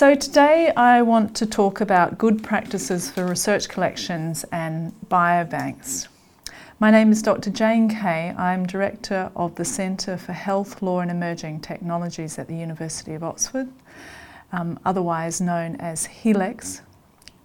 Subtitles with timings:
[0.00, 6.08] So, today I want to talk about good practices for research collections and biobanks.
[6.78, 7.50] My name is Dr.
[7.50, 8.34] Jane Kaye.
[8.38, 13.22] I'm Director of the Centre for Health, Law and Emerging Technologies at the University of
[13.22, 13.68] Oxford,
[14.52, 16.80] um, otherwise known as HELEX.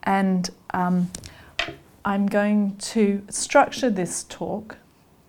[0.03, 1.11] And um,
[2.05, 4.77] I'm going to structure this talk.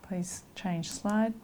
[0.03, 1.35] Please change slide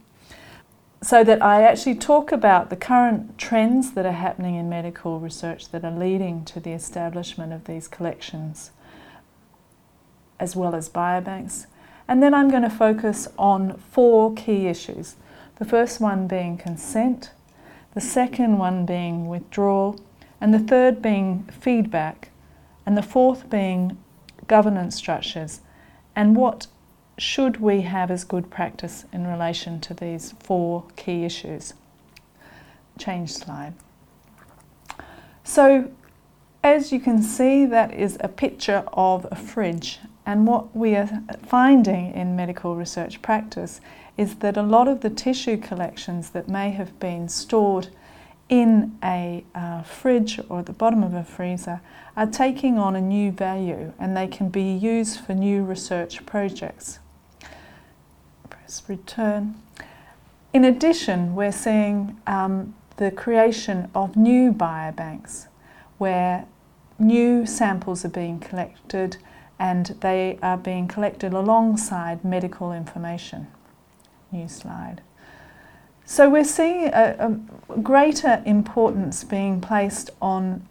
[1.03, 5.71] so that I actually talk about the current trends that are happening in medical research
[5.71, 8.70] that are leading to the establishment of these collections,
[10.38, 11.66] as well as biobanks.
[12.06, 15.16] And then I'm going to focus on four key issues.
[15.56, 17.33] The first one being consent,
[17.95, 19.98] the second one being withdrawal,
[20.41, 22.30] and the third being feedback,
[22.87, 23.98] and the fourth being
[24.47, 25.61] governance structures,
[26.14, 26.69] and what
[27.23, 31.73] should we have as good practice in relation to these four key issues?
[32.98, 33.75] Change slide.
[35.45, 35.93] So,
[36.65, 40.01] as you can see, that is a picture of a fridge.
[40.27, 43.81] And what we are finding in medical research practice
[44.17, 47.89] is that a lot of the tissue collections that may have been stored
[48.48, 51.81] in a uh, fridge or at the bottom of a freezer
[52.17, 56.98] are taking on a new value and they can be used for new research projects
[58.89, 59.61] return.
[60.53, 65.47] In addition, we're seeing um, the creation of new biobanks
[65.98, 66.47] where
[66.98, 69.17] new samples are being collected
[69.59, 73.47] and they are being collected alongside medical information.
[74.31, 75.03] New slide.
[76.05, 77.39] So we're seeing a,
[77.70, 80.67] a greater importance being placed on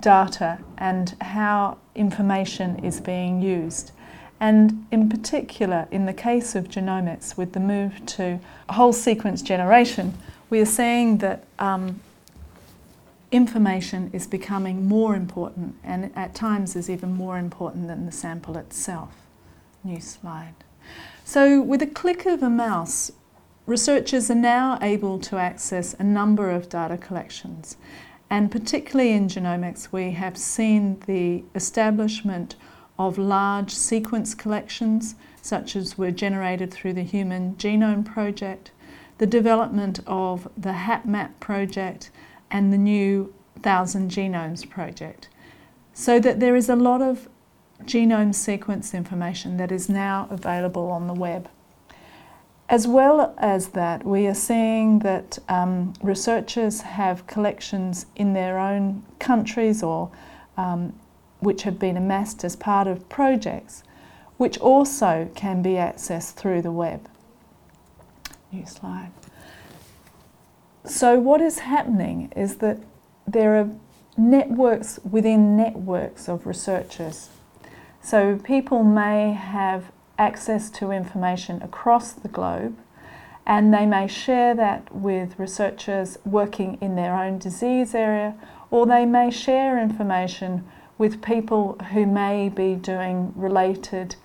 [0.00, 3.92] data and how information is being used.
[4.42, 8.40] And in particular, in the case of genomics, with the move to
[8.70, 10.14] whole sequence generation,
[10.50, 12.00] we are seeing that um,
[13.30, 18.56] information is becoming more important and at times is even more important than the sample
[18.56, 19.14] itself.
[19.84, 20.54] New slide.
[21.24, 23.12] So, with a click of a mouse,
[23.64, 27.76] researchers are now able to access a number of data collections.
[28.28, 32.56] And particularly in genomics, we have seen the establishment
[33.06, 38.70] of large sequence collections, such as were generated through the Human Genome Project,
[39.18, 42.10] the development of the HapMap project,
[42.50, 45.28] and the new Thousand Genomes project.
[45.92, 47.28] So that there is a lot of
[47.84, 51.48] genome sequence information that is now available on the web.
[52.68, 59.02] As well as that, we are seeing that um, researchers have collections in their own
[59.18, 60.10] countries or
[60.56, 60.94] um,
[61.42, 63.82] which have been amassed as part of projects,
[64.36, 67.08] which also can be accessed through the web.
[68.52, 69.10] New slide.
[70.84, 72.78] So, what is happening is that
[73.26, 73.70] there are
[74.16, 77.28] networks within networks of researchers.
[78.00, 82.76] So, people may have access to information across the globe
[83.46, 88.34] and they may share that with researchers working in their own disease area,
[88.70, 90.64] or they may share information
[90.98, 94.16] with people who may be doing related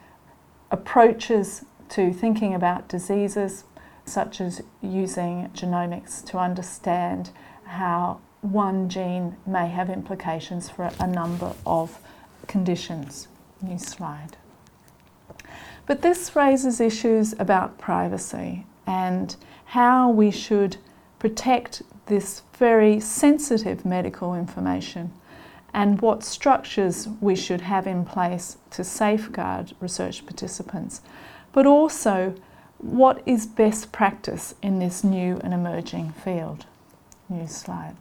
[0.71, 3.63] approaches to thinking about diseases,
[4.05, 7.29] such as using genomics to understand
[7.65, 11.99] how one gene may have implications for a number of
[12.47, 13.27] conditions.
[13.61, 14.37] New slide.
[15.85, 19.35] But this raises issues about privacy and
[19.65, 20.77] how we should
[21.19, 25.11] protect this very sensitive medical information
[25.73, 31.01] and what structures we should have in place to safeguard research participants,
[31.51, 32.33] but also
[32.77, 36.65] what is best practice in this new and emerging field.
[37.29, 37.95] New slide.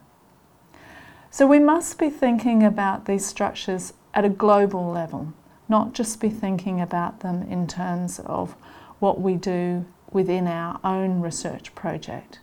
[1.29, 5.33] So we must be thinking about these structures at a global level,
[5.67, 8.55] not just be thinking about them in terms of
[8.99, 12.39] what we do within our own research project,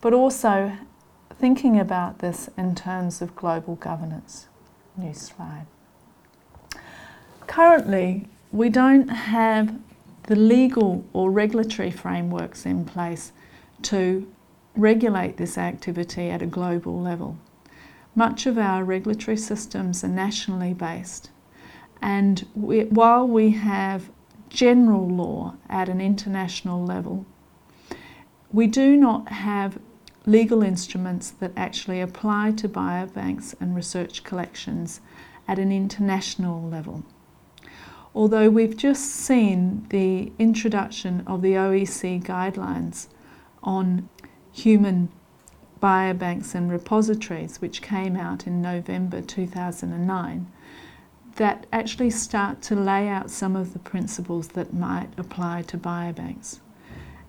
[0.00, 0.72] but also
[1.38, 4.46] thinking about this in terms of global governance.
[4.98, 5.66] New slide.
[7.46, 9.78] Currently, we don't have
[10.24, 13.30] the legal or regulatory frameworks in place
[13.82, 14.28] to
[14.74, 17.38] regulate this activity at a global level.
[18.16, 21.30] Much of our regulatory systems are nationally based,
[22.02, 24.10] and we, while we have
[24.48, 27.24] general law at an international level,
[28.52, 29.78] we do not have
[30.28, 35.00] legal instruments that actually apply to biobanks and research collections
[35.48, 37.02] at an international level.
[38.14, 43.06] Although we've just seen the introduction of the OECD guidelines
[43.62, 44.08] on
[44.52, 45.08] human
[45.82, 50.52] biobanks and repositories, which came out in November 2009,
[51.36, 56.58] that actually start to lay out some of the principles that might apply to biobanks.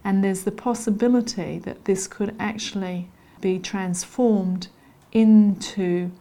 [0.03, 3.09] And there's the possibility that this could actually
[3.41, 4.67] be transformed
[5.11, 6.11] into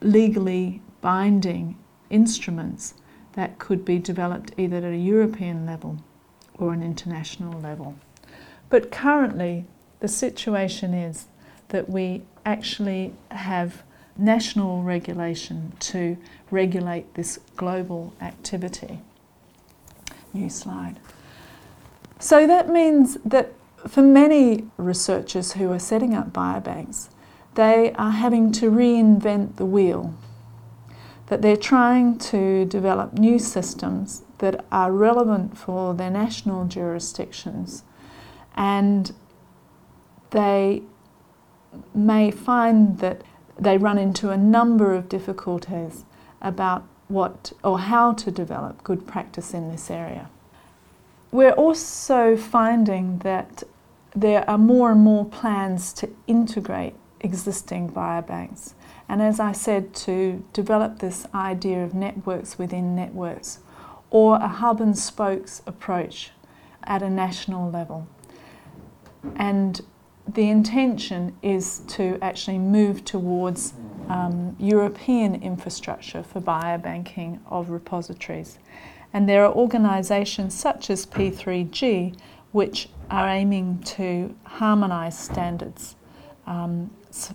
[0.00, 1.76] legally binding
[2.08, 2.94] instruments
[3.34, 5.98] that could be developed either at a European level
[6.58, 7.96] or an international level.
[8.68, 9.66] But currently,
[10.00, 11.26] the situation is
[11.68, 13.82] that we actually have
[14.16, 16.16] national regulation to
[16.50, 19.00] regulate this global activity.
[20.32, 20.98] New slide.
[22.20, 23.54] So that means that
[23.88, 27.08] for many researchers who are setting up biobanks,
[27.54, 30.14] they are having to reinvent the wheel.
[31.28, 37.84] That they're trying to develop new systems that are relevant for their national jurisdictions
[38.54, 39.12] and
[40.30, 40.82] they
[41.94, 43.22] may find that
[43.58, 46.04] they run into a number of difficulties
[46.42, 50.28] about what or how to develop good practice in this area.
[51.32, 53.62] We're also finding that
[54.14, 58.74] there are more and more plans to integrate existing biobanks.
[59.08, 63.60] And as I said, to develop this idea of networks within networks
[64.10, 66.30] or a hub and spokes approach
[66.84, 68.08] at a national level.
[69.36, 69.80] And
[70.26, 73.74] the intention is to actually move towards
[74.08, 78.58] um, European infrastructure for biobanking of repositories.
[79.12, 82.16] And there are organisations such as P3G
[82.52, 85.96] which are aiming to harmonise standards
[86.46, 86.90] um,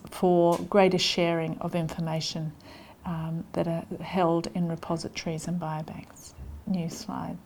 [0.09, 2.51] for greater sharing of information
[3.05, 6.33] um, that are held in repositories and biobanks.
[6.67, 7.37] New slide.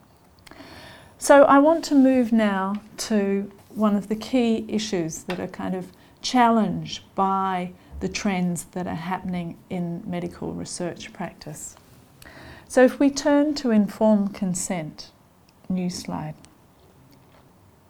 [1.18, 5.76] So I want to move now to one of the key issues that are kind
[5.76, 5.92] of
[6.22, 11.76] challenged by the trends that are happening in medical research practice.
[12.70, 15.10] So if we turn to informed consent,
[15.70, 16.36] new slide.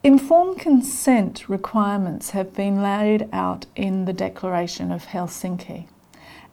[0.02, 5.84] Informed consent requirements have been laid out in the Declaration of Helsinki,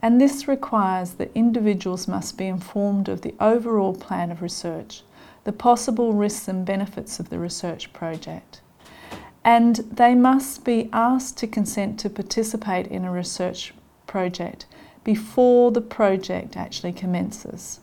[0.02, 5.04] and this requires that individuals must be informed of the overall plan of research,
[5.44, 8.60] the possible risks and benefits of the research project,
[9.42, 13.72] and they must be asked to consent to participate in a research
[14.06, 14.66] project
[15.02, 17.80] before the project actually commences.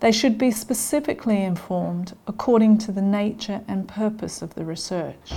[0.00, 5.32] They should be specifically informed according to the nature and purpose of the research.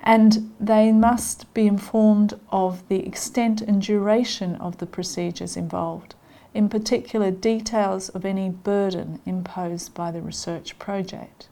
[0.00, 6.14] And they must be informed of the extent and duration of the procedures involved,
[6.52, 11.48] in particular, details of any burden imposed by the research project.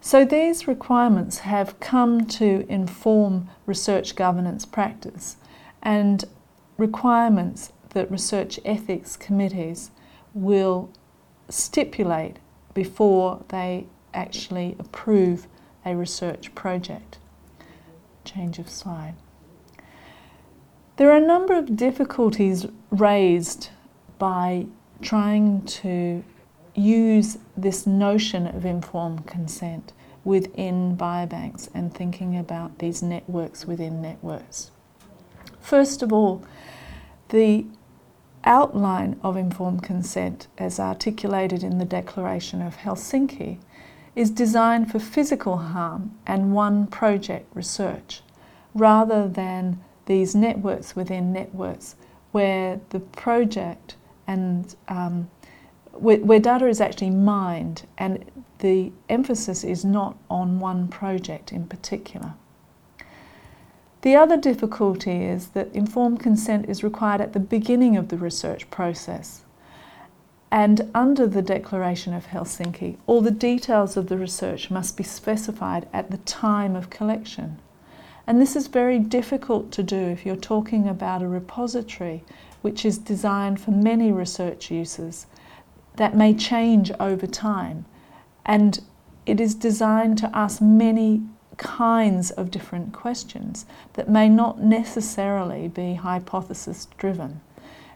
[0.00, 5.36] So these requirements have come to inform research governance practice
[5.82, 6.24] and
[6.78, 9.90] requirements that research ethics committees
[10.36, 10.90] will
[11.48, 12.36] stipulate
[12.74, 15.46] before they actually approve
[15.84, 17.18] a research project.
[18.24, 19.14] Change of slide.
[20.96, 23.70] There are a number of difficulties raised
[24.18, 24.66] by
[25.00, 26.22] trying to
[26.74, 29.92] use this notion of informed consent
[30.24, 34.70] within biobanks and thinking about these networks within networks.
[35.60, 36.44] First of all,
[37.30, 37.64] the
[38.46, 43.58] outline of informed consent, as articulated in the Declaration of Helsinki,
[44.14, 48.22] is designed for physical harm and one project research,
[48.74, 51.96] rather than these networks within networks
[52.32, 55.28] where the project and um,
[55.92, 58.24] where, where data is actually mined and
[58.58, 62.34] the emphasis is not on one project in particular.
[64.06, 68.70] The other difficulty is that informed consent is required at the beginning of the research
[68.70, 69.42] process.
[70.48, 75.88] And under the Declaration of Helsinki, all the details of the research must be specified
[75.92, 77.58] at the time of collection.
[78.28, 82.22] And this is very difficult to do if you're talking about a repository
[82.62, 85.26] which is designed for many research uses
[85.96, 87.86] that may change over time.
[88.44, 88.80] And
[89.26, 91.24] it is designed to ask many
[91.56, 97.40] kinds of different questions that may not necessarily be hypothesis driven.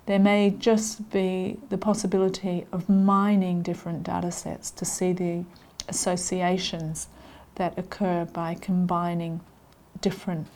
[0.06, 5.44] There may just be the possibility of mining different data sets to see the
[5.88, 7.08] associations
[7.56, 9.40] that occur by combining
[10.00, 10.46] different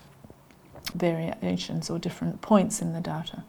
[0.94, 3.44] variations or different points in the data.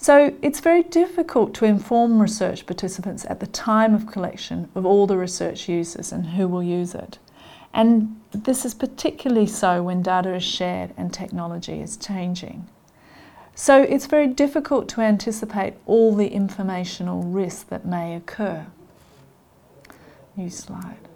[0.00, 5.06] So it's very difficult to inform research participants at the time of collection of all
[5.06, 7.18] the research users and who will use it.
[7.72, 12.68] And this is particularly so when data is shared and technology is changing.
[13.54, 18.66] So it's very difficult to anticipate all the informational risks that may occur.
[20.36, 21.08] New slide.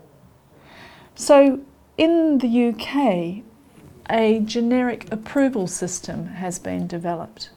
[1.14, 1.60] So
[1.96, 3.44] in the UK,
[4.10, 7.50] a generic approval system has been developed.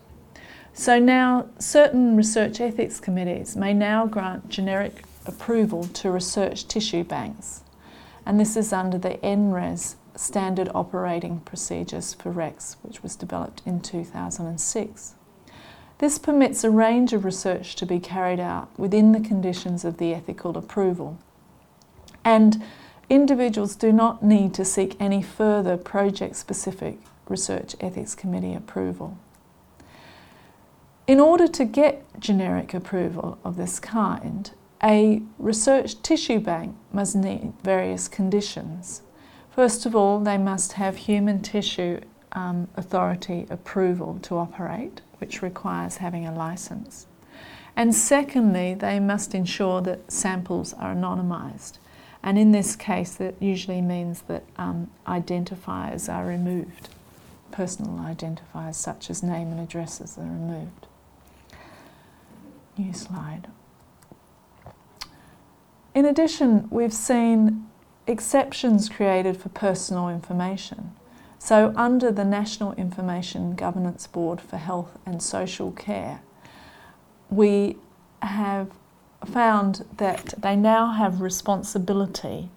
[0.74, 7.64] So now certain research ethics committees may now grant generic approval to research tissue banks.
[8.26, 13.82] And this is under the NRES Standard Operating Procedures for RECs, which was developed in
[13.82, 15.16] 2006.
[16.00, 20.14] This permits a range of research to be carried out within the conditions of the
[20.14, 21.18] ethical approval.
[22.24, 22.64] And
[23.10, 26.98] individuals do not need to seek any further project specific
[27.30, 29.18] Research Ethics Committee approval.
[31.08, 34.52] In order to get generic approval of this kind,
[34.84, 39.02] a research tissue bank must meet various conditions.
[39.50, 42.02] First of all, they must have human tissue
[42.34, 47.08] um, authority approval to operate, which requires having a license.
[47.76, 51.78] And secondly, they must ensure that samples are anonymised.
[52.22, 56.90] And in this case, that usually means that um, identifiers are removed.
[57.52, 60.88] Personal identifiers such as name and addresses are removed.
[62.78, 63.48] New slide.
[65.96, 67.70] In addition, we've seen
[68.06, 70.92] exceptions created for personal information.
[71.40, 76.20] So, under the National Information Governance Board for Health and Social Care,
[77.30, 77.78] we
[78.22, 78.72] have
[79.24, 82.50] found that they now have responsibility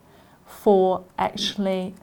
[0.45, 1.95] for actually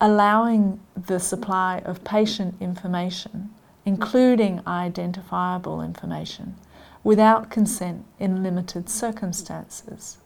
[0.00, 3.50] allowing the supply of patient information,
[3.84, 6.54] including identifiable information,
[7.02, 10.16] without consent in limited circumstances.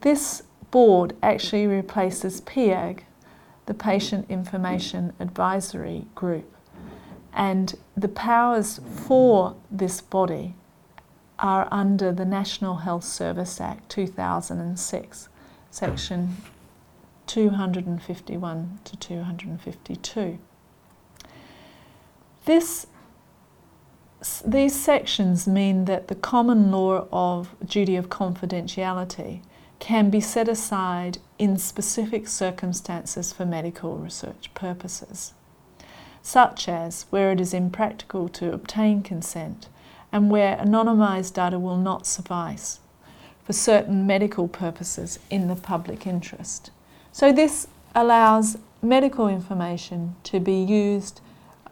[0.00, 3.04] This board actually replaces PIAG,
[3.66, 6.54] the Patient Information Advisory Group,
[7.32, 10.54] and the powers for this body
[11.38, 15.28] are under the National Health Service Act 2006,
[15.70, 16.36] section
[17.26, 20.38] 251 to 252.
[22.44, 22.86] This,
[24.44, 29.42] these sections mean that the common law of duty of confidentiality
[29.78, 35.34] can be set aside in specific circumstances for medical research purposes,
[36.22, 39.68] such as where it is impractical to obtain consent
[40.10, 42.80] and where anonymised data will not suffice
[43.44, 46.70] for certain medical purposes in the public interest.
[47.12, 51.20] So, this allows medical information to be used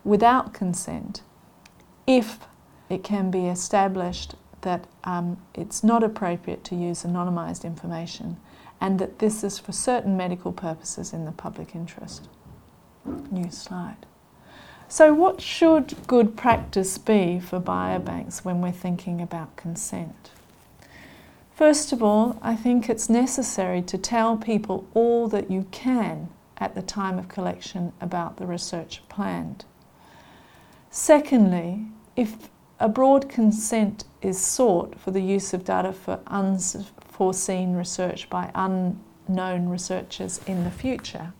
[0.04, 1.22] without consent
[2.06, 2.38] if
[2.88, 4.34] it can be established
[4.64, 8.36] that um, it's not appropriate to use anonymised information
[8.80, 12.28] and that this is for certain medical purposes in the public interest.
[13.30, 14.06] New slide.
[14.88, 20.30] So, what should good practice be for biobanks when we're thinking about consent?
[21.54, 26.28] First of all, I think it's necessary to tell people all that you can
[26.58, 29.64] at the time of collection about the research planned.
[30.90, 32.48] Secondly, if
[32.84, 39.70] a broad consent is sought for the use of data for unforeseen research by unknown
[39.70, 41.32] researchers in the future,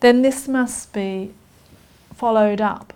[0.00, 1.32] then this must be
[2.14, 2.92] followed up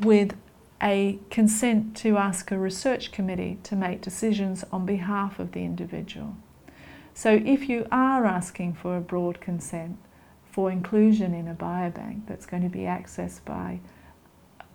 [0.00, 0.34] with
[0.82, 6.34] a consent to ask a research committee to make decisions on behalf of the individual.
[7.12, 9.98] So, if you are asking for a broad consent
[10.50, 13.80] for inclusion in a biobank that's going to be accessed by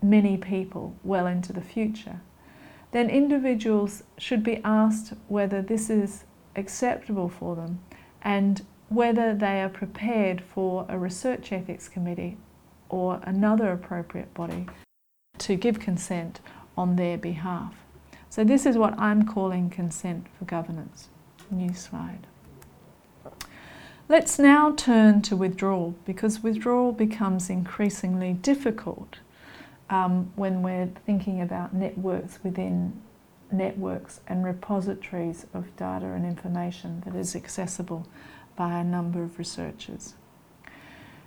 [0.01, 2.21] many people well into the future,
[2.91, 6.23] then individuals should be asked whether this is
[6.55, 7.79] acceptable for them
[8.21, 12.37] and whether they are prepared for a research ethics committee
[12.89, 14.65] or another appropriate body
[15.37, 16.41] to give consent
[16.75, 17.75] on their behalf.
[18.29, 21.09] So, this is what I'm calling consent for governance.
[21.51, 22.27] New slide.
[24.07, 29.19] Let's now turn to withdrawal because withdrawal becomes increasingly difficult
[29.89, 33.01] um, when we're thinking about networks within
[33.51, 38.08] networks and repositories of data and information that is accessible
[38.55, 40.13] by a number of researchers.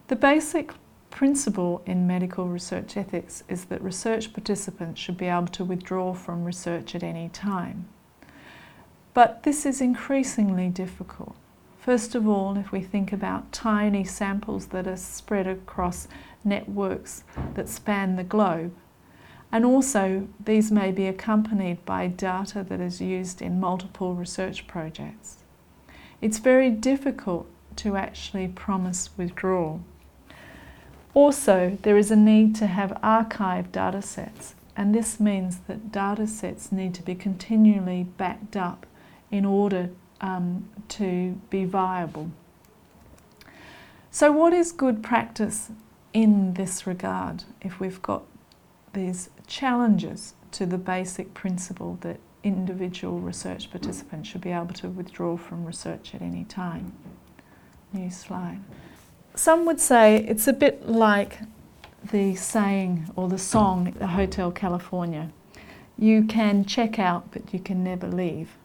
[0.09, 0.73] The basic
[1.11, 6.45] principle in medical research ethics is that research participants should be able to withdraw from
[6.45, 7.87] research at any time.
[9.14, 11.37] But this is increasingly difficult.
[11.78, 16.09] First of all, if we think about tiny samples that are spread across
[16.44, 18.75] networks that span the globe,
[19.50, 25.38] and also these may be accompanied by data that is used in multiple research projects.
[26.20, 27.46] It's very difficult
[27.76, 29.82] to actually promise withdrawal.
[31.14, 36.26] Also, there is a need to have archived data sets, and this means that data
[36.26, 38.87] sets need to be continually backed up
[39.30, 39.90] in order
[40.22, 42.30] um, to be viable.
[44.11, 45.70] So, what is good practice
[46.12, 48.25] in this regard if we've got
[48.92, 55.37] these challenges to the basic principle that individual research participants should be able to withdraw
[55.37, 56.92] from research at any time?
[57.92, 58.61] New slide.
[59.35, 61.38] Some would say it's a bit like
[62.11, 65.31] the saying or the song the Hotel California.
[65.97, 68.57] You can check out, but you can never leave.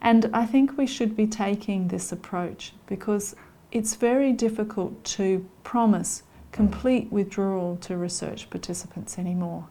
[0.00, 3.34] And I think we should be taking this approach because
[3.72, 6.22] it's very difficult to promise
[6.54, 9.66] complete withdrawal to research participants anymore.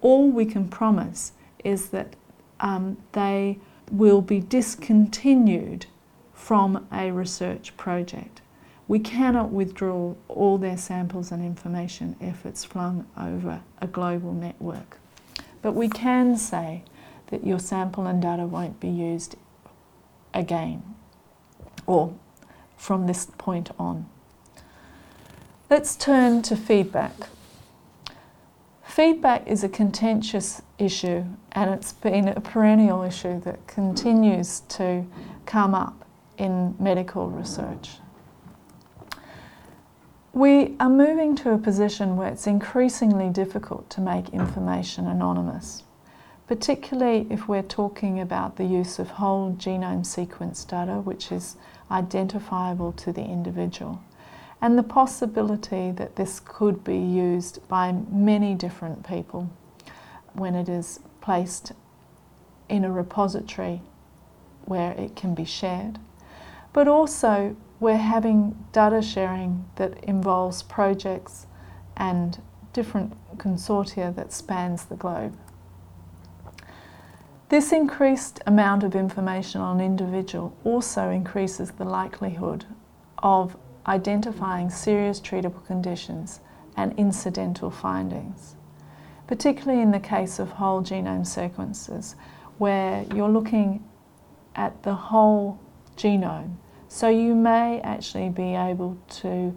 [0.00, 2.16] All we can promise is that
[2.58, 3.58] um, they
[3.92, 5.84] will be discontinued
[6.32, 8.40] from a research project.
[8.88, 14.96] We cannot withdraw all their samples and information if it's flung over a global network.
[15.60, 16.82] But we can say
[17.26, 19.36] that your sample and data won't be used
[20.32, 20.82] again
[21.86, 22.14] or
[22.78, 24.08] from this point on.
[25.70, 27.12] Let's turn to feedback.
[28.82, 35.06] Feedback is a contentious issue and it's been a perennial issue that continues to
[35.46, 36.04] come up
[36.38, 37.98] in medical research.
[40.32, 45.84] We are moving to a position where it's increasingly difficult to make information anonymous,
[46.48, 51.54] particularly if we're talking about the use of whole genome sequence data, which is
[51.92, 54.02] identifiable to the individual,
[54.60, 59.50] and the possibility that this could be used by many different people
[60.34, 61.72] when it is placed
[62.68, 63.80] in a repository
[64.64, 65.98] where it can be shared,
[66.72, 71.46] but also we're having data sharing that involves projects
[71.96, 72.40] and
[72.72, 75.36] different consortia that spans the globe.
[77.48, 82.64] This increased amount of information on an individual also increases the likelihood
[83.18, 86.40] of identifying serious treatable conditions
[86.76, 88.56] and incidental findings,
[89.26, 92.16] particularly in the case of whole genome sequences,
[92.58, 93.84] where you're looking
[94.54, 95.58] at the whole
[95.96, 96.56] genome
[96.92, 99.56] so you may actually be able to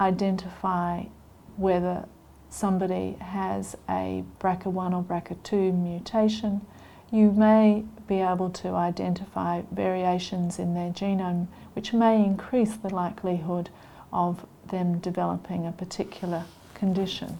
[0.00, 1.02] identify
[1.56, 2.06] whether
[2.48, 6.64] somebody has a BRCA1 or BRCA2 mutation.
[7.10, 13.70] You may be able to identify variations in their genome which may increase the likelihood
[14.12, 16.44] of them developing a particular
[16.74, 17.38] condition.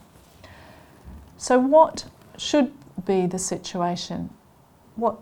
[1.37, 2.04] So, what
[2.37, 2.72] should
[3.04, 4.30] be the situation?
[4.96, 5.18] What,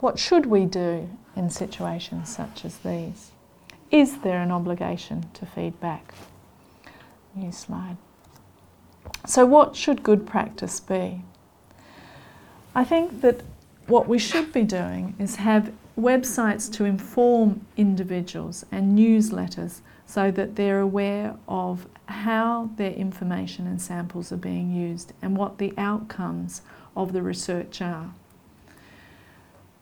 [0.00, 3.30] what should we do in situations such as these?
[3.90, 6.14] Is there an obligation to feedback?
[7.34, 7.96] New slide.
[9.26, 11.22] So, what should good practice be?
[12.74, 13.42] I think that
[13.90, 20.54] what we should be doing is have websites to inform individuals and newsletters so that
[20.54, 26.62] they're aware of how their information and samples are being used and what the outcomes
[26.96, 28.12] of the research are.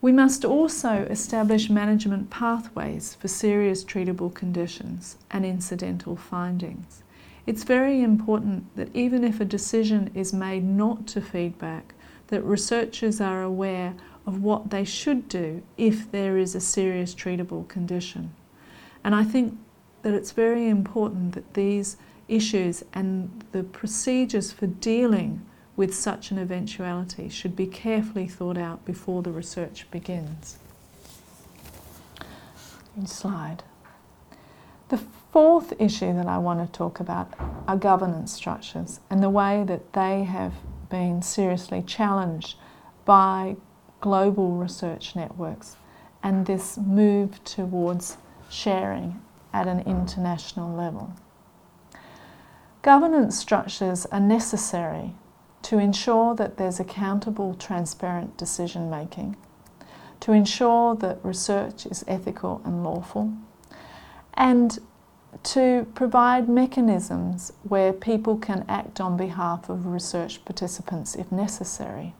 [0.01, 7.03] We must also establish management pathways for serious treatable conditions and incidental findings.
[7.45, 11.93] It's very important that even if a decision is made not to feedback,
[12.29, 13.93] that researchers are aware
[14.25, 18.33] of what they should do if there is a serious treatable condition.
[19.03, 19.57] And I think
[20.03, 26.37] that it's very important that these issues and the procedures for dealing with such an
[26.37, 30.57] eventuality should be carefully thought out before the research begins.
[32.95, 33.63] Next slide.
[34.89, 34.99] The
[35.31, 37.33] fourth issue that I want to talk about
[37.67, 40.53] are governance structures and the way that they have
[40.89, 42.57] been seriously challenged
[43.05, 43.55] by
[44.01, 45.75] global research networks
[46.23, 48.17] and this move towards
[48.49, 49.21] sharing
[49.53, 51.13] at an international level.
[52.81, 55.13] Governance structures are necessary
[55.63, 59.35] to ensure that there's accountable, transparent decision making,
[60.21, 63.33] to ensure that research is ethical and lawful,
[64.33, 64.79] and
[65.43, 72.13] to provide mechanisms where people can act on behalf of research participants if necessary.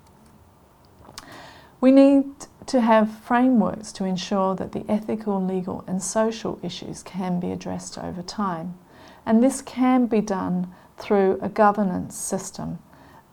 [1.82, 2.26] We need
[2.68, 7.98] to have frameworks to ensure that the ethical, legal, and social issues can be addressed
[7.98, 8.78] over time.
[9.26, 12.80] And this can be done through a governance system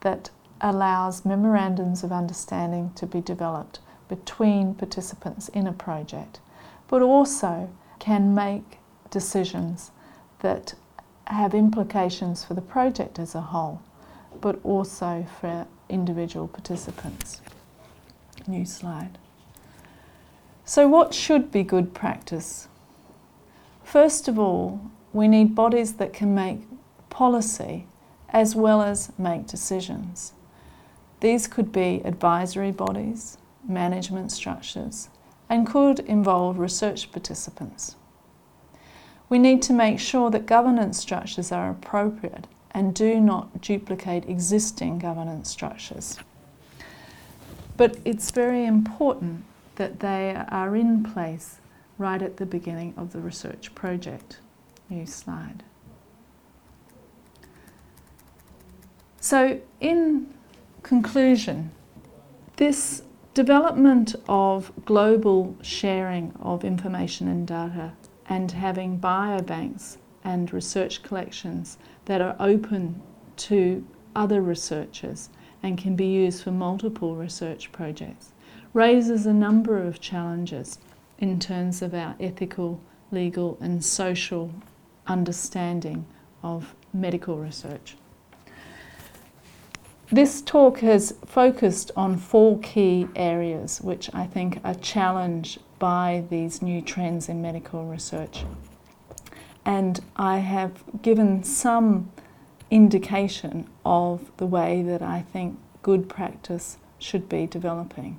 [0.01, 6.41] that allows memorandums of understanding to be developed between participants in a project,
[6.89, 8.79] but also can make
[9.11, 9.91] decisions
[10.41, 10.75] that
[11.27, 13.81] have implications for the project as a whole,
[14.41, 17.41] but also for individual participants.
[18.47, 19.19] New slide.
[20.65, 22.69] So, what should be good practice?
[23.85, 24.81] First of all,
[25.13, 26.61] we need bodies that can make
[27.09, 27.87] policy
[28.29, 30.33] as well as make decisions.
[31.21, 35.09] These could be advisory bodies, management structures,
[35.49, 37.97] and could involve research participants.
[39.29, 44.99] We need to make sure that governance structures are appropriate and do not duplicate existing
[44.99, 46.19] governance structures.
[47.77, 49.45] But it's very important
[49.77, 51.57] that they are in place
[51.99, 54.39] right at the beginning of the research project.
[54.89, 55.65] New slide.
[59.21, 60.33] So, in
[60.83, 61.73] conclusion,
[62.57, 63.03] this
[63.35, 67.93] development of global sharing of information and data
[68.29, 73.01] and having biobanks and research collections that are open
[73.37, 75.29] to other researchers
[75.63, 78.33] and can be used for multiple research projects
[78.73, 80.79] raises a number of challenges
[81.19, 84.51] in terms of our ethical, legal, and social
[85.07, 86.05] understanding
[86.43, 87.97] of medical research.
[90.11, 96.63] This talk has focused on four key areas which I think are challenged by these
[96.63, 98.45] new trends in medical research.
[99.65, 102.13] And I have given some
[102.71, 108.19] indication of the way that I think good practice should be developing.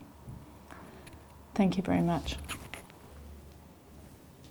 [1.56, 2.38] Thank you very much.